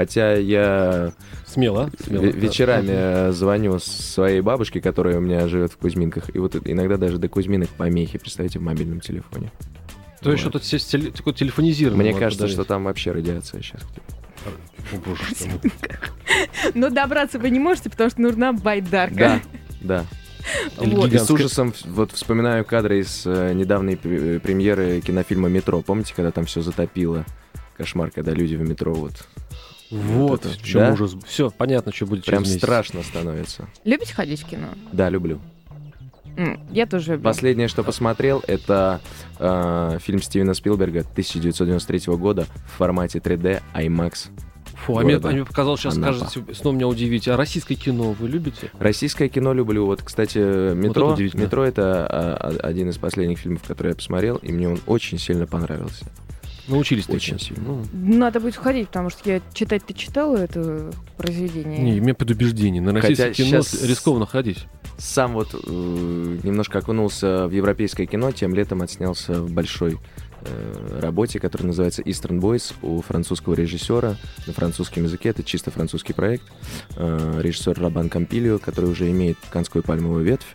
[0.00, 1.12] Хотя я
[1.44, 2.22] Смело, смело.
[2.22, 2.38] ве- да.
[2.38, 7.18] вечерами э, звоню своей бабушке, которая у меня живет в Кузьминках, и вот иногда даже
[7.18, 9.52] до Кузьминок помехи, представьте, в мобильном телефоне.
[10.22, 10.52] То есть Вот.
[10.64, 12.02] что-то теле- такое телефонизированное.
[12.12, 12.54] Мне кажется, подарить.
[12.54, 13.82] что там вообще радиация сейчас.
[14.46, 15.60] О, боже что мой.
[16.72, 19.14] Но добраться вы не можете, потому что нужна байдарка.
[19.18, 19.40] Да,
[19.82, 20.04] да.
[20.78, 21.12] Вот.
[21.12, 25.82] И с ужасом вот вспоминаю кадры из э, недавней пр- премьеры кинофильма «Метро».
[25.82, 27.26] Помните, когда там все затопило?
[27.76, 29.12] Кошмар, когда люди в метро вот.
[29.90, 30.92] Вот, это, в чем да?
[30.92, 31.16] ужас.
[31.26, 32.64] Все, понятно, что будет Прям через месяц.
[32.64, 33.68] страшно становится.
[33.84, 34.68] Любите ходить в кино?
[34.92, 35.40] Да, люблю.
[36.70, 37.24] Я тоже люблю.
[37.24, 39.00] Последнее, что посмотрел, это
[39.38, 44.30] э, фильм Стивена Спилберга 1993 года в формате 3D IMAX.
[44.86, 46.26] Фу, а мне, а мне показалось, сейчас Анапа.
[46.26, 47.32] скажете, снова меня удивите.
[47.32, 48.70] А российское кино вы любите?
[48.78, 49.84] Российское кино люблю.
[49.84, 50.38] Вот, кстати,
[50.74, 51.42] «Метро», это удивительно.
[51.42, 55.18] «Метро»— это а, а, один из последних фильмов, который я посмотрел, и мне он очень
[55.18, 56.06] сильно понравился.
[56.70, 57.46] Научились Очень таки.
[57.46, 57.62] сильно.
[57.66, 61.78] Ну, Надо будет ходить, потому что я читать-то читала это произведение.
[61.78, 62.80] не, у меня предубеждение.
[62.80, 64.66] На российское кино рискованно ходить.
[64.98, 65.58] Сам вот э,
[66.42, 69.98] немножко окунулся в европейское кино, тем летом отснялся в большой
[70.42, 75.30] э, работе, которая называется Eastern Boys у французского режиссера на французском языке.
[75.30, 76.44] Это чисто французский проект.
[76.96, 80.46] Э, режиссер Рабан Кампилио, который уже имеет канскую пальмовую ветвь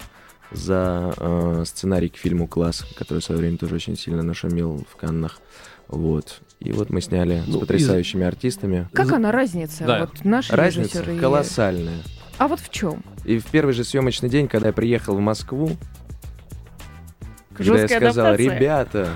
[0.51, 4.95] за э, сценарий к фильму «Класс», который в свое время тоже очень сильно нашумел в
[4.95, 5.39] Каннах.
[5.87, 6.41] Вот.
[6.59, 8.87] И вот мы сняли Ну, с потрясающими артистами.
[8.93, 9.83] Как она разница?
[9.85, 9.99] Да.
[10.01, 11.99] Вот наши Разница режиссеры и- колоссальная.
[12.37, 13.03] А вот в чем?
[13.23, 15.71] И в первый же съемочный день, когда я приехал в Москву,
[17.55, 18.55] когда Жесткая я сказал, адаптация.
[18.59, 19.09] ребята,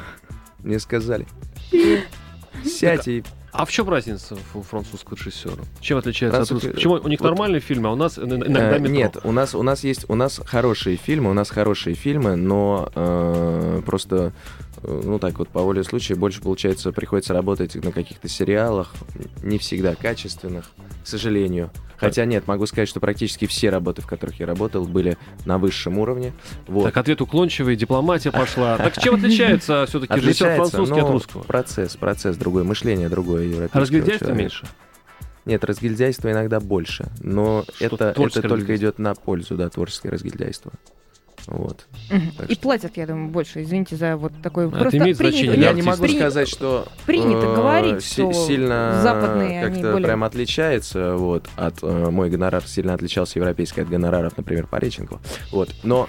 [0.59, 1.25] мне сказали,
[2.63, 3.17] сядьте.
[3.17, 5.55] и А в чем разница у французского режиссера?
[5.81, 6.75] Чем отличается от Французский- русского?
[6.97, 8.93] Почему у них вот- нормальные фильмы, а у нас ин- иногда Э, метро?
[8.95, 12.89] Нет, у нас, у нас есть, у нас хорошие фильмы, у нас хорошие фильмы, но
[12.95, 14.31] э, просто,
[14.83, 18.93] ну так вот, по воле случая, больше, получается, приходится работать на каких-то сериалах,
[19.43, 20.71] не всегда качественных,
[21.03, 21.71] к сожалению.
[21.97, 25.99] Хотя нет, могу сказать, что практически все работы, в которых я работал, были на высшем
[25.99, 26.33] уровне.
[26.67, 26.85] Вот.
[26.85, 28.77] Так, ответ уклончивый, дипломатия пошла.
[28.89, 31.43] Так чем отличается все-таки режиссер французский от но русского?
[31.43, 34.65] Процесс, процесс другой, мышление другое европейского разгильдяйство меньше?
[35.45, 38.75] Нет, разгильдяйства иногда больше, но это, это только разгильдяйство.
[38.75, 40.71] идет на пользу, да, творческое разгильдяйство.
[41.47, 41.85] Вот.
[42.47, 43.61] И что- платят, я думаю, больше.
[43.63, 44.67] Извините за вот такой...
[44.67, 48.13] это просто имеет принято- значение, Я не могу принято- сказать, что принято э, говорить, си-
[48.13, 53.39] что сильно западные, они как-то более- прям отличается, вот, от э, мой гонорар сильно отличался
[53.39, 55.19] европейский от гонораров, например, Пореченкова.
[55.51, 56.07] Вот, но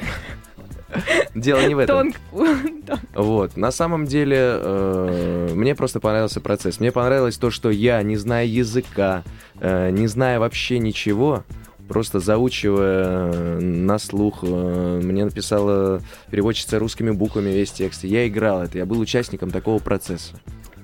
[1.34, 2.12] дело не в этом.
[3.14, 3.56] Вот.
[3.56, 6.80] На самом деле, э, мне просто понравился процесс.
[6.80, 9.22] Мне понравилось то, что я, не зная языка,
[9.60, 11.44] э, не зная вообще ничего,
[11.90, 16.00] просто заучивая на слух, э, мне написала
[16.30, 18.04] переводчица русскими буквами весь текст.
[18.04, 20.34] Я играл это, я был участником такого процесса.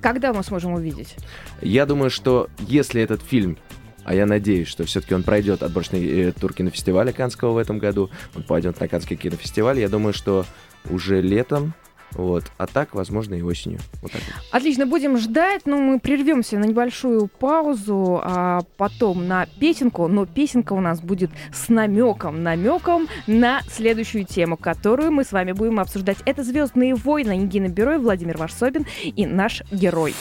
[0.02, 1.14] Когда мы сможем увидеть?
[1.62, 3.56] Я думаю, что если этот фильм,
[4.04, 8.10] а я надеюсь, что все-таки он пройдет отборочный э, тур кинофестиваля Канского в этом году,
[8.34, 10.44] он пойдет на Канский кинофестиваль, я думаю, что
[10.90, 11.72] уже летом,
[12.16, 13.78] вот, а так, возможно, и осенью.
[14.02, 14.44] Вот так вот.
[14.52, 20.72] Отлично, будем ждать, но мы прервемся на небольшую паузу, а потом на песенку, но песенка
[20.72, 26.18] у нас будет с намеком, намеком на следующую тему, которую мы с вами будем обсуждать.
[26.24, 30.14] Это «Звездные войны» Нигина Бюро, Владимир Варсобин и наш герой.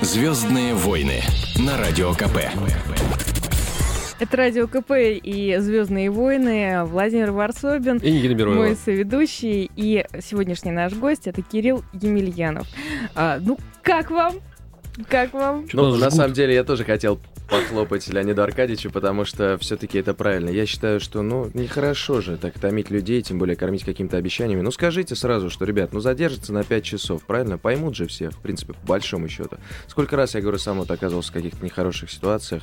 [0.00, 1.22] Звездные войны
[1.58, 3.31] на радио КП.
[4.22, 6.84] Это Радио КП и «Звездные войны».
[6.84, 8.56] Владимир Варсобин, И Нигина Бероева.
[8.56, 9.68] мой соведущий.
[9.74, 12.68] И сегодняшний наш гость— это Кирилл Емельянов.
[13.16, 14.34] А, ну, как вам?
[15.08, 15.66] Как вам?
[15.72, 17.18] Ну, на самом деле, я тоже хотел
[17.52, 20.48] похлопать Леониду Аркадьевичу, потому что все-таки это правильно.
[20.48, 24.62] Я считаю, что, ну, нехорошо же так томить людей, тем более кормить какими-то обещаниями.
[24.62, 27.58] Ну, скажите сразу, что, ребят, ну, задержится на 5 часов, правильно?
[27.58, 29.58] Поймут же все, в принципе, по большому счету.
[29.86, 32.62] Сколько раз, я говорю, сам вот оказывался в каких-то нехороших ситуациях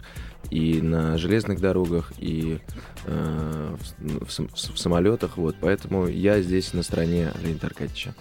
[0.50, 2.60] и на железных дорогах, и
[3.06, 5.56] э, в, в сам- в самолетах, вот.
[5.62, 8.16] Поэтому я здесь на стороне Леонида Аркадьевича.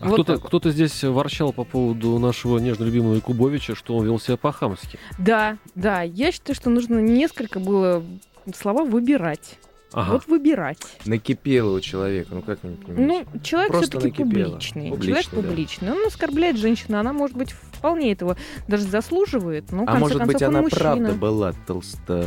[0.00, 4.18] А Вот кто-то, кто-то здесь ворчал по поводу нашего нежно любимого Якубовича, что он вел
[4.18, 4.98] себя по-хамски.
[5.18, 8.02] Да, да, я считаю, что нужно несколько было
[8.54, 9.58] слова выбирать.
[9.92, 10.12] Ага.
[10.12, 10.78] Вот выбирать.
[11.04, 13.26] Накипело у человека, ну как вы не понимаете?
[13.32, 14.90] Ну, человек Просто все-таки публичный.
[14.90, 15.36] Публичный, Человек да.
[15.36, 15.92] публичный.
[15.92, 16.98] Он оскорбляет женщину.
[16.98, 18.36] Она, может быть, вполне этого
[18.68, 19.70] даже заслуживает.
[19.70, 20.80] В а может концов, быть, он она мужчина.
[20.80, 22.24] правда была толста.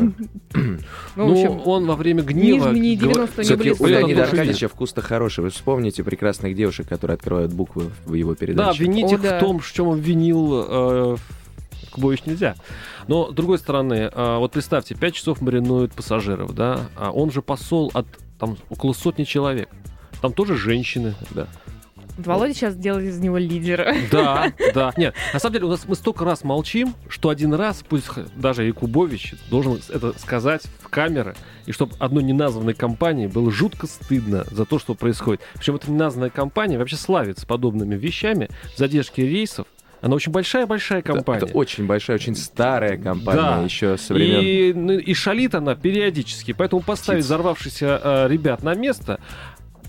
[0.53, 0.77] Ну,
[1.15, 2.69] Ну, он во время гнева...
[2.71, 4.23] нижние говор- 90 не Все-таки были у Леонида.
[4.23, 5.41] Аркадьевича вкус-то хороший.
[5.41, 9.17] Вы вспомните прекрасных девушек, которые открывают буквы в его Да, передаче.
[9.17, 9.37] да.
[9.37, 11.15] в том, в чем обвинил э,
[11.93, 12.55] Кубович нельзя.
[13.07, 17.41] Но, с другой стороны, э, вот представьте, 5 часов маринуют пассажиров, да, а он же
[17.41, 18.07] посол от
[18.39, 19.69] там около сотни человек.
[20.21, 21.15] Там тоже женщины.
[21.31, 21.47] Да.
[22.17, 23.95] Володя сейчас делает из него лидера.
[24.11, 24.93] Да, да.
[24.97, 28.63] Нет, на самом деле у нас мы столько раз молчим, что один раз, пусть даже
[28.63, 34.65] Якубович должен это сказать в камеры, и чтобы одной неназванной компании было жутко стыдно за
[34.65, 35.41] то, что происходит.
[35.55, 39.67] Причем эта неназванная компания вообще славится подобными вещами, задержки рейсов.
[40.03, 41.45] Она очень большая-большая Это- компания.
[41.45, 43.61] Это очень большая, очень старая компания, Да.
[43.63, 44.41] еще со времен...
[44.41, 46.51] И, ну, и шалит она периодически.
[46.51, 47.27] Поэтому поставить Птиц.
[47.27, 49.21] взорвавшихся э, ребят на место.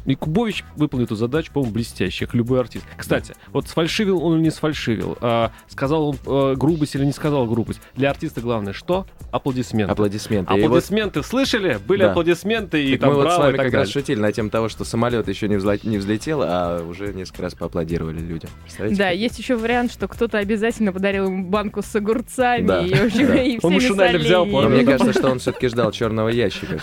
[0.07, 2.85] И Кубович выполнил эту задачу, по-моему, блестяще, как любой артист.
[2.97, 7.47] Кстати, вот сфальшивил он или не сфальшивил, а, сказал он э, грубость или не сказал
[7.47, 7.81] грубость.
[7.97, 9.07] Для артиста главное что?
[9.33, 9.91] Аплодисменты.
[9.93, 10.53] Аплодисменты.
[10.55, 11.79] И вот Аплодисменты, слышали?
[11.87, 12.11] Были Да.
[12.11, 14.69] аплодисменты и так там мы вот с вами так как раз шутили на тему того,
[14.69, 18.51] что самолет еще не, взло- не взлетел, а уже несколько раз поаплодировали людям.
[18.63, 18.99] Представляете?
[18.99, 22.81] Да, есть еще вариант, что кто-то обязательно подарил ему банку с огурцами Да.
[22.83, 23.43] и, в общем, Да.
[23.43, 26.79] и Он всеми машинально взял, мне кажется, что он все-таки ждал черного ящика,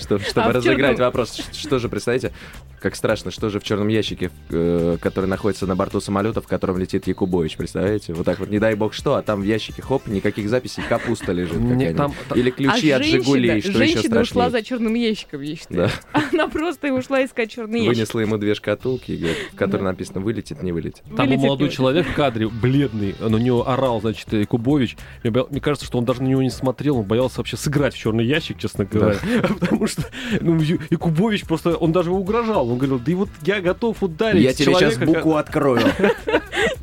[0.00, 1.40] что- что- чтобы А разыграть чёрном- вопрос.
[1.52, 2.32] Что же, представляете,
[2.80, 6.78] как страшно, что же в черном ящике, э, который находится на борту самолета, в котором
[6.78, 8.14] летит Якубович, представляете?
[8.14, 11.32] Вот так вот, не дай бог что, а там в ящике, хоп, никаких записей, капуста
[11.32, 11.96] лежит Не, какая-нибудь.
[11.96, 14.50] там- там- Или ключи а от женщина, Жигулей, что еще женщина ушла страшнее.
[14.50, 15.90] за черным ящиком, я считаю.
[16.12, 16.20] Да.
[16.32, 17.96] Она просто и ушла искать черный ящик.
[17.96, 19.86] Вынесла ему две шкатулки, говорит, в которой Да.
[19.90, 21.02] написано «вылетит, не вылетит».
[21.16, 24.96] Там Вылетит молодой человек в кадре, бледный, на него орал, значит, Якубович.
[25.24, 28.24] Мне, кажется, что он даже на него не смотрел, он боялся вообще сыграть в черный
[28.24, 29.18] ящик, честно говоря.
[29.60, 30.02] Потому что
[30.40, 32.70] ну, Якубович просто, он даже угрожал.
[32.70, 35.80] Он говорил, да и вот я готов ударить Я тебе сейчас букву открою.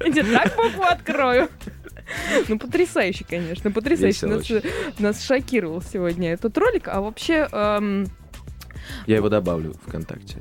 [0.05, 1.49] Я тебе так букву открою.
[2.47, 4.27] Ну, потрясающе, конечно, потрясающе.
[4.27, 4.45] Нас,
[4.99, 6.87] нас шокировал сегодня этот ролик.
[6.87, 8.05] А вообще, эм,
[9.07, 10.37] Я его добавлю ВКонтакте.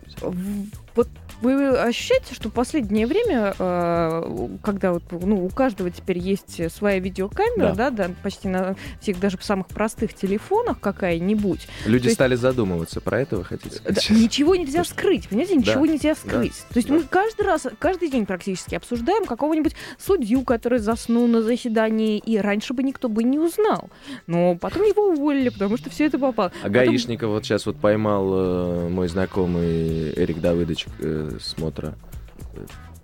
[0.94, 1.08] вот
[1.44, 6.98] вы ощущаете, что в последнее время, э, когда вот, ну, у каждого теперь есть своя
[6.98, 12.34] видеокамера, да, да, почти на всех даже в самых простых телефонах какая-нибудь, Люди есть- стали
[12.34, 14.10] задумываться про это, вы хотите Да, сказать?
[14.10, 16.54] ничего нельзя скрыть, понимаете, ничего Да, нельзя скрыть.
[16.70, 16.94] То есть да.
[16.94, 22.74] мы каждый раз, каждый день практически обсуждаем какого-нибудь судью, который заснул на заседании, и раньше
[22.74, 23.90] бы никто бы не узнал.
[24.26, 26.50] Но потом его уволили, потому что все это попало.
[26.62, 31.94] А Потом- гаишников вот сейчас вот поймал э, мой знакомый Эрик Давыдович э, смотра.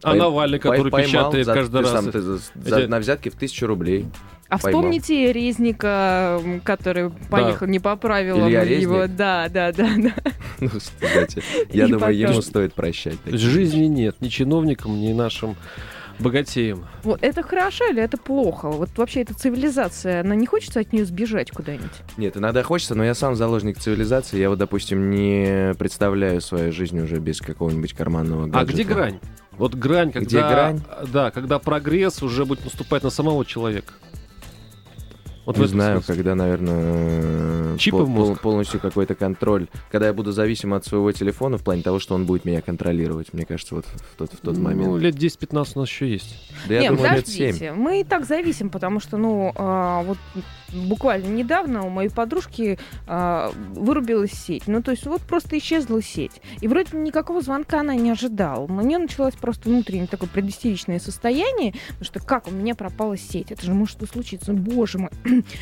[0.03, 1.93] А Пой- Навальный, который Пой- поймал печатает за- каждый ты раз.
[1.93, 4.07] сам, ты за, за- на взятке в тысячу рублей.
[4.49, 4.81] А поймал.
[4.83, 8.49] вспомните Резника, который поехал не по правилам.
[8.49, 9.17] Илья его, Резник?
[9.17, 10.15] да, да, да, да.
[10.61, 13.19] Ну, кстати, я думаю, ему стоит прощать.
[13.27, 15.55] Жизни нет ни чиновникам, ни нашим
[16.21, 16.87] богатеям.
[17.03, 18.69] Вот это хорошо или это плохо?
[18.71, 21.91] Вот вообще эта цивилизация, она не хочется от нее сбежать куда-нибудь?
[22.17, 24.39] Нет, иногда хочется, но я сам заложник цивилизации.
[24.39, 28.73] Я вот, допустим, не представляю свою жизнь уже без какого-нибудь карманного А гаджета.
[28.73, 29.21] где грань?
[29.53, 30.27] Вот грань, когда...
[30.27, 30.81] Где грань?
[31.13, 33.93] Да, когда прогресс уже будет наступать на самого человека.
[35.57, 36.15] Вот не знаю, смысле.
[36.15, 38.41] когда, наверное, Чипы в мозг?
[38.41, 39.69] полностью какой-то контроль.
[39.91, 43.33] Когда я буду зависим от своего телефона в плане того, что он будет меня контролировать,
[43.33, 44.99] мне кажется, вот в тот, в тот Ну, момент.
[45.01, 46.51] лет 10-15 у нас еще есть.
[46.69, 47.75] Да я Нет, думаю, лет подождите, 7.
[47.75, 50.19] мы и так зависим, потому что, ну, а, вот
[50.73, 54.65] буквально недавно у моей подружки а, вырубилась сеть.
[54.69, 56.41] Ну, то есть вот просто исчезла сеть.
[56.61, 58.65] И вроде никакого звонка она не ожидала.
[58.67, 63.51] У нее началось просто внутреннее такое предистеричное состояние, потому что как у меня пропала сеть?
[63.51, 65.11] Это же может случиться, боже мой.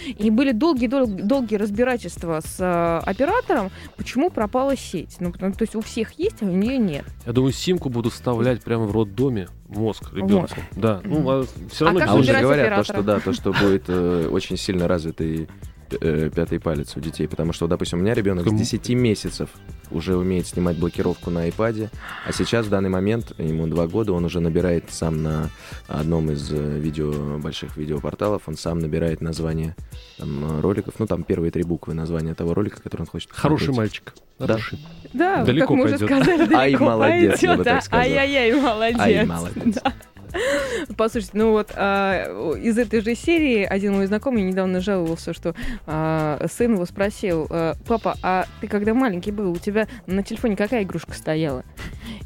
[0.07, 5.17] И были долгие, дол- долгие разбирательства с а, оператором, почему пропала сеть.
[5.21, 7.05] Ну, потому- то есть у всех есть, а у нее нет.
[7.27, 10.57] Я думаю, симку буду вставлять прямо в роддоме мозг ребенку.
[10.73, 11.01] Да.
[11.05, 11.47] Ну, Мгм.
[11.71, 14.89] все равно А А уже говорят то, что да, то, что будет э, очень сильно
[14.89, 15.47] развитый э,
[15.91, 17.27] пятый палец у детей.
[17.29, 18.59] Потому что, допустим, у меня ребенок с Кому?
[18.59, 19.51] 10 месяцев
[19.91, 21.89] уже умеет снимать блокировку на iPad,
[22.27, 25.51] а сейчас в данный момент, ему два года, он уже набирает сам на
[25.87, 29.75] одном из э, видео, больших видеопорталов, он сам набирает название
[30.19, 33.69] там, э, роликов, ну там первые три буквы названия того ролика, который он хочет Хороший
[33.69, 33.79] посмотреть.
[33.79, 34.15] мальчик.
[34.39, 34.47] Да.
[34.47, 34.79] Хороший.
[35.15, 36.19] Да, Далеко как мы уже пойдет.
[36.19, 37.81] сказали, далеко Ай, молодец, я бы пойдет, так да.
[37.81, 38.01] сказал.
[38.03, 39.01] Ай-яй-яй, молодец.
[39.01, 39.75] Ай, молодец.
[39.83, 39.93] Да.
[40.97, 45.55] Послушайте, ну вот а, из этой же серии один мой знакомый недавно жаловался, что
[45.87, 50.57] а, сын его спросил, а, папа, а ты когда маленький был, у тебя на телефоне
[50.57, 51.65] какая игрушка стояла?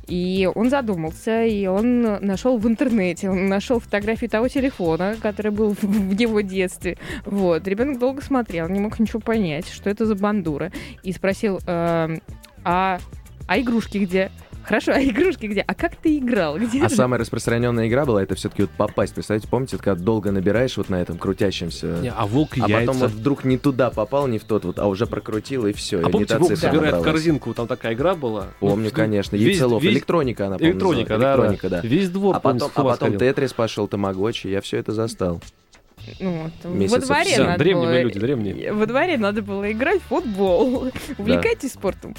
[0.06, 5.74] И он задумался, и он нашел в интернете, он нашел фотографии того телефона, который был
[5.80, 6.98] в- его детстве.
[7.24, 7.66] Вот.
[7.66, 10.70] Ребенок долго смотрел, не мог ничего понять, что это за бандура.
[11.02, 12.20] И спросил, эм,
[12.64, 12.98] а,
[13.48, 14.30] а игрушки где?
[14.64, 15.60] Хорошо, а игрушки где?
[15.60, 16.56] А как ты играл?
[16.58, 19.14] Где А же?» самая распространенная игра была, это все-таки вот попасть.
[19.14, 21.98] Представляете, помните, когда долго набираешь вот на этом крутящемся...
[22.00, 22.86] Не, а волк А яйца.
[22.86, 26.00] потом вот вдруг не туда попал, не в тот вот, а уже прокрутил и все.
[26.00, 28.48] А помните, волк собирает в корзинку, там такая игра была?
[28.60, 29.36] Помню, Ну, конечно.
[29.36, 29.82] весь- Яйцелов.
[29.82, 31.80] весь- Электроника она, Электроника, да, Электроника, да.
[31.82, 33.18] Весь двор, А потом, а потом.
[33.18, 35.40] Тетрис пошел, Тамагочи, я все это застал.
[36.18, 38.02] Ну, вот, во дворе надо Древние было...
[38.02, 38.72] люди, древние.
[38.72, 40.90] Во дворе надо было играть в футбол.
[41.18, 42.14] Увлекайтесь спортом.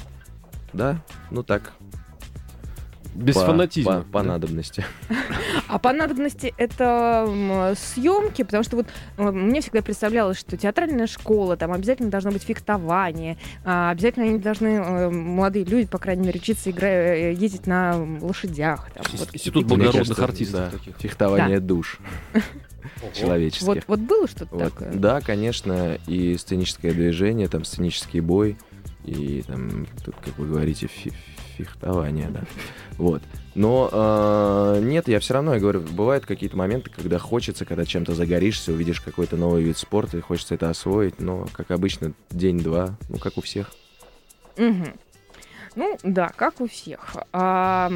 [0.72, 1.72] Да, ну так.
[3.14, 4.00] Без по, фанатизма.
[4.02, 4.84] По, по надобности.
[5.66, 8.86] А по надобности это съемки, потому что вот
[9.16, 14.38] э, мне всегда представлялось, что театральная школа, там обязательно должно быть фехтование, а, обязательно они
[14.38, 18.88] должны, э, молодые люди, по крайней мере, учиться играть, ездить на лошадях.
[18.92, 20.96] там, вот Институт благородных артистов да, таких.
[20.98, 21.98] Фехтование душ
[22.34, 23.12] Ого.
[23.14, 23.66] человеческих.
[23.66, 24.72] Вот, вот было что-то Вот.
[24.72, 24.92] такое?
[24.92, 28.56] Да, конечно, и сценическое движение, там сценический бой,
[29.04, 31.12] и там, тут, как вы говорите, фи-
[31.56, 32.42] фехтование, да.
[32.98, 33.22] Вот.
[33.54, 38.14] Но э, нет, я все равно, я говорю, бывают какие-то моменты, когда хочется, когда чем-то
[38.14, 43.18] загоришься, увидишь какой-то новый вид спорта, и хочется это освоить, но, как обычно, день-два, ну,
[43.18, 43.70] как у всех.
[44.56, 44.94] Мгм.
[45.76, 47.16] Ну, да, как у всех.
[47.32, 47.90] А,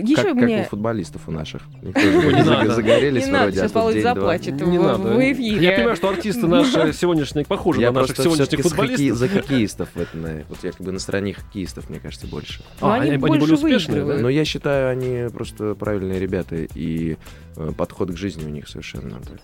[0.00, 0.58] еще как, мне...
[0.58, 1.62] как у футболистов у наших.
[1.82, 5.64] Они тоже Не загорелись Не надо, вроде, а сейчас тут заплачет Не в, эфире.
[5.64, 9.16] Я понимаю, что артисты наши сегодняшние похожи на наших сегодняшних футболистов.
[9.16, 9.88] за хоккеистов.
[9.94, 12.62] вот я как бы на стороне хоккеистов, мне кажется, больше.
[12.80, 14.04] А, они они, были успешные?
[14.04, 17.16] Но я считаю, они просто правильные ребята, и
[17.56, 19.38] э, подход к жизни у них совершенно такой.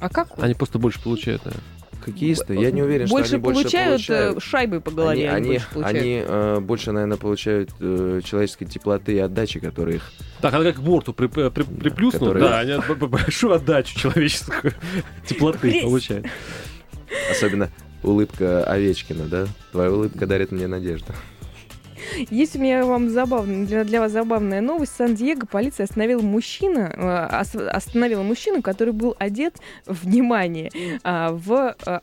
[0.00, 1.64] А как Они просто больше получают, наверное.
[2.02, 4.42] Хоккеисты, я не уверен, больше что они больше получают, э, получают.
[4.42, 5.30] шайбы по голове.
[5.30, 5.98] они, больше получают.
[5.98, 10.12] они, э, больше, наверное, получают э, человеческой теплоты и отдачи, которые их...
[10.40, 14.72] Так, она как к борту при, при- приплюснут, Которые- да, они большую отдачу человеческую
[15.26, 16.26] теплоты получают.
[17.30, 17.70] Особенно
[18.02, 19.46] улыбка Овечкина, да?
[19.70, 21.12] Твоя улыбка дарит мне надежду.
[22.30, 24.92] Есть у меня вам забавная, для, для вас забавная новость.
[24.96, 29.56] Сан-Диего полиция остановила мужчина, э, ос- остановила мужчину, который был одет,
[29.86, 30.70] внимание,
[31.04, 32.02] а, в а,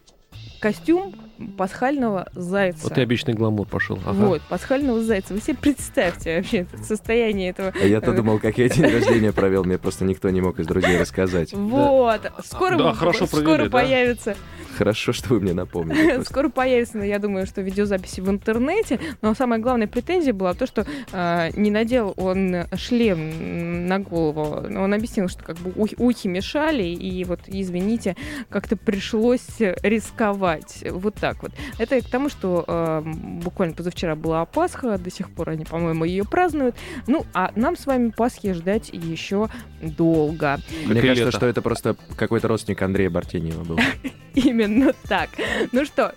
[0.60, 1.16] костюм
[1.58, 2.80] пасхального зайца.
[2.84, 3.98] Вот и обычный гламур пошел.
[4.06, 4.14] Ага.
[4.26, 5.34] Вот, пасхального зайца.
[5.34, 7.74] Вы себе представьте вообще состояние этого.
[7.82, 10.98] А я-то думал, как я день рождения провел, мне просто никто не мог из друзей
[11.00, 11.54] рассказать.
[11.54, 12.32] Вот.
[12.46, 13.70] Скоро, Да, хорошо скоро провели, да.
[13.70, 14.36] появится
[14.78, 16.14] Хорошо, что вы мне напомнили.
[16.14, 16.24] просто.
[16.32, 19.00] Скоро появится, я думаю, что видеозаписи в интернете.
[19.22, 24.44] Но самая главная претензия была то, что а, не надел он шлем на голову.
[24.78, 28.16] Он объяснил, что как бы ух- ухи мешали, и вот, извините,
[28.50, 30.84] как-то пришлось рисковать.
[30.90, 31.52] Вот так вот.
[31.78, 36.24] Это к тому, что а, буквально позавчера была Пасха, до сих пор они, по-моему, ее
[36.26, 36.76] празднуют.
[37.08, 39.50] Ну, а нам с вами Пасхи ждать еще
[39.82, 40.60] долго.
[40.86, 41.38] Мне Как и кажется, лето.
[41.38, 43.80] что это просто какой-то родственник Андрея Бартенева был.
[44.34, 45.30] Именно так.
[45.72, 46.14] Ну что,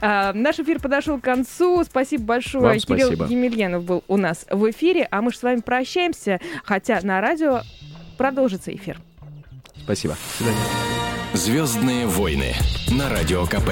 [0.00, 1.84] а, наш эфир подошел к концу.
[1.84, 2.64] Спасибо большое.
[2.64, 3.26] Вам Кирилл спасибо.
[3.26, 7.62] Емельянов был у нас в эфире, а мы же с вами прощаемся, хотя на радио
[8.16, 9.00] продолжится эфир.
[9.84, 10.16] Спасибо.
[11.34, 12.54] Звездные войны
[12.92, 13.70] на радио КП.